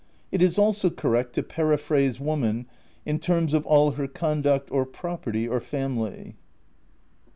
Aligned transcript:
It 0.31 0.41
is 0.41 0.57
also 0.57 0.89
correct 0.89 1.33
to 1.33 1.43
periphrase 1.43 2.19
woman 2.19 2.65
in 3.05 3.19
terms 3.19 3.53
of 3.53 3.67
all 3.67 3.91
her 3.91 4.07
conduct 4.07 4.71
or 4.71 4.83
property 4.83 5.47
or 5.47 5.59
family. 5.59 6.33